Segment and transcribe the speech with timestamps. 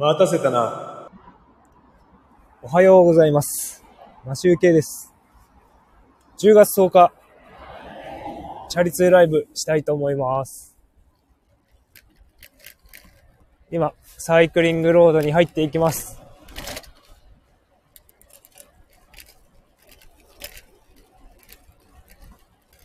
[0.00, 1.10] 待たせたな。
[2.62, 3.84] おはようございます。
[4.24, 5.12] マシュウケイです。
[6.38, 7.12] 10月10日、
[8.68, 10.76] チャリ通ライブしたいと思います。
[13.72, 16.22] 今、サイクリングロードに入っていきます。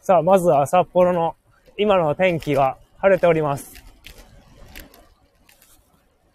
[0.01, 1.35] さあ、まずは札幌の
[1.77, 3.83] 今の天気が晴れております。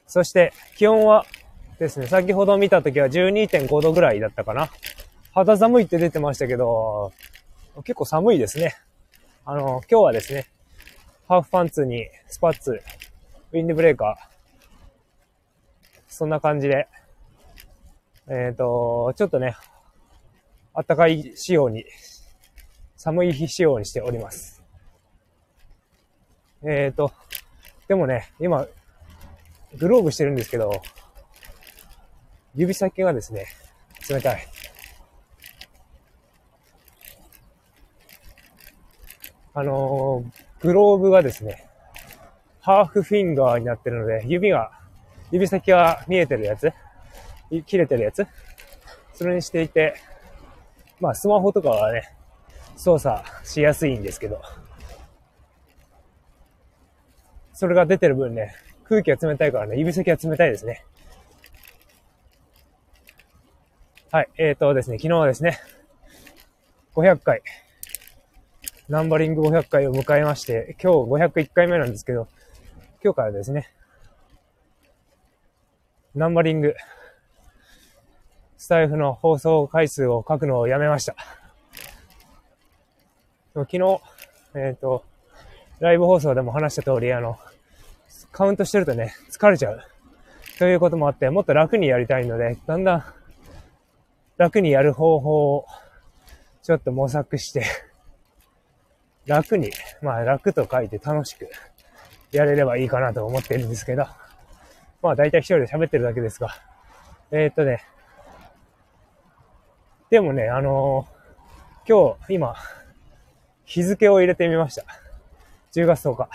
[0.09, 1.27] そして、気温は
[1.79, 4.71] ですね、先ほど見た時は12.5度ぐらいだったかな。
[5.33, 7.13] 肌寒いって出てましたけど、
[7.85, 8.75] 結構寒いですね。
[9.45, 10.47] あの、今日はですね、
[11.29, 12.83] ハーフパンツにスパッツ、
[13.53, 16.89] ウィンドブレーカー、そんな感じで、
[18.29, 19.57] えっ、と、ちょっとね、
[20.75, 21.85] 暖かい仕様に、
[22.97, 24.63] 寒い日仕様にしております。
[26.63, 27.13] えっ、と、
[27.89, 28.67] でもね、今、
[29.77, 30.71] グローブしてるんですけど、
[32.55, 33.47] 指先がですね、
[34.09, 34.47] 冷たい。
[39.55, 41.69] あのーグローブがですね、
[42.61, 44.73] ハーフフィンガーになってるので、指が、
[45.31, 46.73] 指先が見えてるやつ
[47.67, 48.27] 切れてるやつ
[49.15, 49.95] それにしていて、
[51.01, 52.13] まあスマホとかはね、
[52.77, 54.43] 操作しやすいんですけど、
[57.53, 58.55] それが出てる分ね、
[58.89, 60.85] 空気が冷たいからね、指先が冷たいですね。
[64.11, 65.59] はい、えーとですね、昨日はですね、
[66.95, 67.43] 500回、
[68.89, 72.29] ナンバリング500回を迎えまして、今日501回目なんですけど、
[73.05, 73.71] 今日からですね、
[76.15, 76.75] ナンバリング、
[78.57, 81.15] スタイフの放送回数を書くのをやめました。
[83.53, 84.01] 昨日、
[84.55, 85.05] えっ、と、
[85.81, 87.39] ライブ放送でも話した通り、あの、
[88.39, 89.83] カウントしてるとね、疲れちゃう。
[90.61, 93.05] ということもあって、もっと楽にやりたいので、だんだん
[94.37, 95.67] 楽にやる方法を
[96.63, 97.65] ちょっと模索して、
[99.27, 101.49] 楽に、まあ楽と書いて楽しく
[102.31, 104.07] やれればいいかなと思ってるんですけど、
[105.03, 106.55] まあ大体一人で喋ってるだけですが、
[107.33, 107.83] えーっとね、
[110.11, 112.55] でもね、あのー今日、今、
[113.65, 114.85] 日付を入れてみました。
[115.75, 116.29] 10月10日。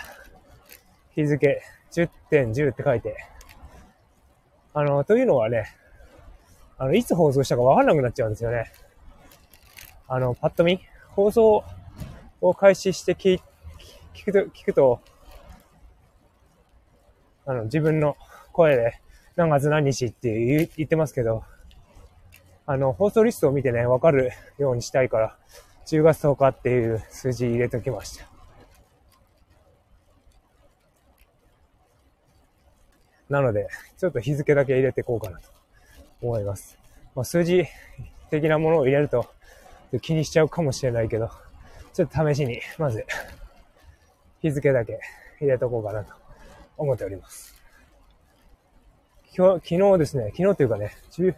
[1.14, 1.62] 日付
[1.94, 3.16] 10.10って書いて。
[4.72, 5.66] あの、というのはね、
[6.76, 8.72] あの、いつ放送したかわかんなくなっちゃうんですよね。
[10.08, 11.64] あの、パッと見、放送
[12.40, 13.40] を開始して聞
[14.12, 15.00] 聞くと、聞くと、
[17.46, 18.16] あの、自分の
[18.52, 19.00] 声で
[19.36, 21.44] 何月何日って言う言ってますけど、
[22.66, 25.36] あの、放送リストを見てね、わかるようにしたいから、
[25.86, 28.33] 10月10日っていう数字入れときました。
[33.34, 33.66] なので、
[33.98, 35.48] ちょっと日付だけ入れていこうかなと
[36.22, 36.78] 思います。
[37.16, 37.64] まあ、数字
[38.30, 39.26] 的なものを入れると
[40.02, 41.28] 気にしちゃうかもしれないけど、
[41.92, 43.04] ちょっと試しに、まず、
[44.40, 45.00] 日付だけ
[45.40, 46.14] 入れとこうかなと
[46.76, 47.56] 思っております。
[49.36, 51.34] 今日、昨日ですね、昨日というかね、8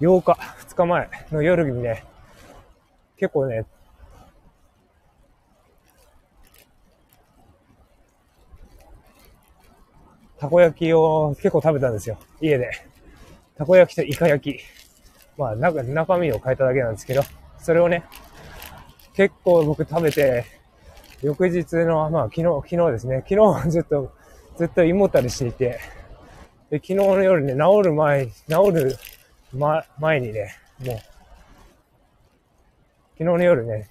[0.00, 2.04] 日、2日前の夜にね、
[3.18, 3.66] 結構ね、
[10.44, 12.18] たこ焼きを結構食べたんですよ。
[12.38, 12.70] 家で。
[13.56, 14.60] たこ焼きとイカ焼き。
[15.38, 17.22] まあ、なんか中身を変えただけなんですけど、
[17.58, 18.04] それをね、
[19.14, 20.44] 結構僕食べて、
[21.22, 24.12] 翌日の、まあ昨日、昨日ですね、昨日ずっと、
[24.58, 25.80] ずっと胃もたれしていて、
[26.68, 28.32] で、昨日の夜ね、治る前、治
[28.70, 28.96] る、
[29.54, 30.54] ま、前にね、
[30.84, 31.04] もう、昨
[33.16, 33.88] 日の夜ね、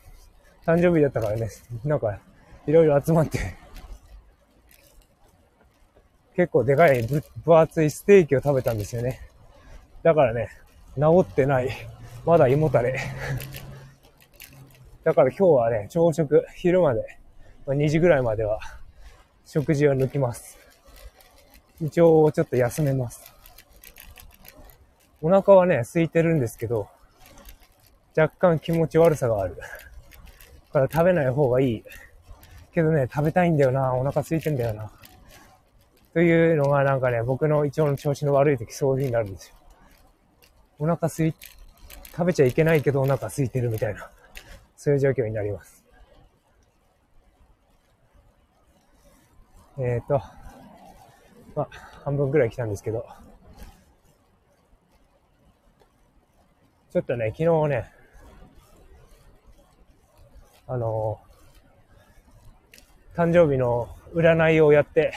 [0.67, 1.49] 誕生日だったからね、
[1.83, 2.19] なんか、
[2.67, 3.62] いろいろ集まって、
[6.35, 7.07] 結構でかい
[7.45, 9.21] 分厚いステーキを食べたんですよね。
[10.01, 10.49] だからね、
[10.95, 11.69] 治ってない。
[12.25, 12.99] まだ胃もたれ。
[15.03, 17.19] だから今日はね、朝食、昼まで、
[17.65, 18.59] まあ、2時ぐらいまでは、
[19.45, 20.57] 食事を抜きます。
[21.81, 23.31] 一応ちょっと休めます。
[25.21, 26.87] お腹はね、空いてるんですけど、
[28.15, 29.55] 若干気持ち悪さがある。
[29.57, 29.63] だ
[30.71, 31.83] から食べない方がいい。
[32.73, 33.93] けどね、食べたいんだよな。
[33.93, 34.91] お腹空いてんだよな。
[36.13, 39.55] というのがなんかね、僕の胃腸の調子の悪い時そういう風になるんですよ。
[40.77, 41.35] お腹空い、
[42.11, 44.09] 食べちゃいけないけどお腹空いてるみたいな、
[44.77, 45.83] そういう状況になります。
[49.79, 50.21] えっ、ー、と、
[51.55, 51.67] まあ、
[52.03, 53.07] 半分くらい来たんですけど、
[56.91, 57.91] ちょっとね、昨日ね、
[60.67, 61.19] あの
[63.15, 65.13] 誕生日の占いをやって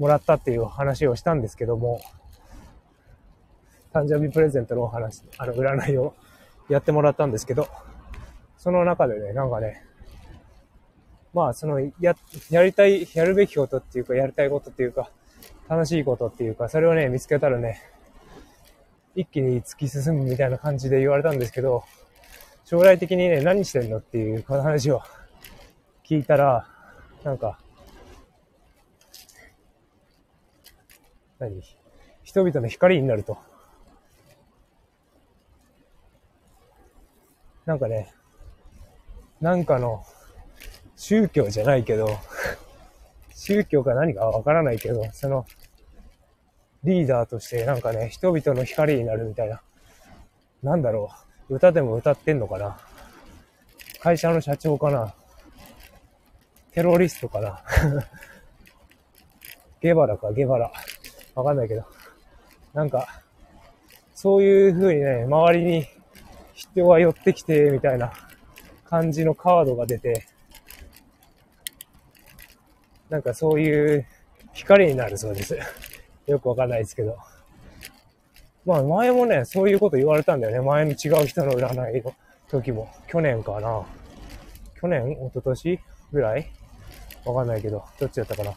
[0.00, 2.00] もらったっていう話をしたんですけども、
[3.92, 6.14] 誕生日プレゼントのお話、あの、占いを
[6.70, 7.68] やってもらったんですけど、
[8.56, 9.84] その中でね、なんかね、
[11.34, 12.16] まあ、その、や、
[12.50, 15.10] やりたい、やるべきことっていうか、やりたいことっていうか、
[15.68, 17.82] 楽しいことっていうか、それをね、見つけたらね、
[19.14, 21.84] 一気に突き進むみたいな感じで言われたんですけど、
[22.64, 25.02] 将来的にね、何してんのっていう話を
[26.08, 26.66] 聞いたら、
[27.22, 27.58] なんか、
[31.40, 31.62] 何？
[32.22, 33.38] 人々の光になると。
[37.64, 38.12] なんかね、
[39.40, 40.04] なんかの
[40.96, 42.08] 宗教じゃないけど、
[43.34, 45.46] 宗教か何かわからないけど、その、
[46.84, 49.62] リーダーとしてなんかね、人々の光になるみたいな。
[50.62, 51.10] なんだろ
[51.48, 51.54] う。
[51.54, 52.78] 歌でも歌ってんのかな
[54.00, 55.14] 会社の社長かな
[56.72, 57.64] テロリストかな
[59.80, 60.70] ゲバラか、ゲバラ。
[61.34, 61.84] わかんないけど。
[62.74, 63.22] なんか、
[64.14, 65.86] そういう風にね、周りに
[66.54, 68.12] 人が寄ってきて、みたいな
[68.84, 70.26] 感じのカードが出て、
[73.08, 74.06] なんかそういう
[74.52, 75.58] 光になるそうです。
[76.26, 77.16] よくわかんないですけど。
[78.64, 80.60] まあ前もね、そういうこと言われたんだよね。
[80.60, 82.14] 前の違う人の占いの
[82.48, 82.88] 時も。
[83.08, 83.84] 去年かな。
[84.80, 85.10] 去年？
[85.12, 85.80] 一昨年
[86.12, 86.52] ぐらい？
[87.24, 88.54] わかんないけど、どっちだったかな。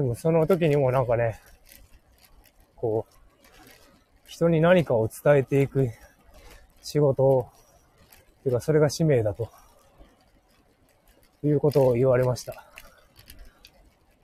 [0.00, 1.38] でもその時にもなんかね、
[2.74, 3.14] こう、
[4.26, 5.90] 人に何かを伝えていく
[6.80, 7.50] 仕事を、
[8.42, 9.50] ていうかそれが使命だと、
[11.44, 12.64] いうことを言われました。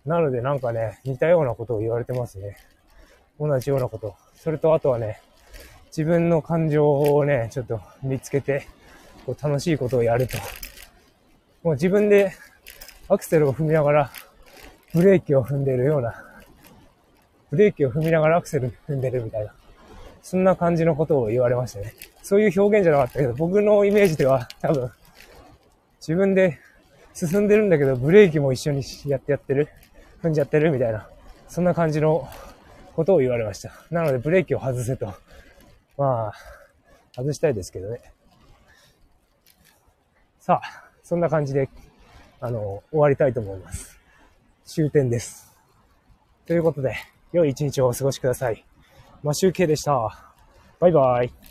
[0.07, 2.57] なのでなんかね、似たようなことを言われてますね。
[3.39, 4.17] 同じようなこと。
[4.35, 5.21] それとあとはね、
[5.89, 8.67] 自分の感情をね、ちょっと見つけて、
[9.27, 10.39] こう楽しいことをやると。
[11.63, 12.33] もう自分で
[13.09, 14.11] アクセルを踏みながら、
[14.95, 16.25] ブレーキを踏んでるような、
[17.51, 19.55] ブレーキを踏みながらアクセル踏んでるみたいな、
[20.23, 21.95] そんな感じのことを言われましたね。
[22.23, 24.91] そういう表現じゃなかったけど、僕のイメージでは多分、
[26.01, 26.59] 自分で
[27.15, 29.69] 進んでるんだけど、ブレーキも一緒にやってやってる、
[30.23, 31.09] 踏んじゃってるみたいな、
[31.49, 32.29] そんな感じの
[32.95, 33.73] ことを言われました。
[33.91, 35.15] なのでブレーキを外せと。
[35.99, 36.35] まあ、
[37.15, 38.01] 外したいですけどね。
[40.41, 41.69] さあ、そんな感じで、
[42.41, 43.86] あの、終わりたいと思います。
[44.67, 45.57] 終点です。
[46.45, 46.97] ということで、
[47.33, 48.67] 良い一日をお過ごしください。
[49.23, 50.35] マシュウケイでした。
[50.81, 51.46] バイバイ。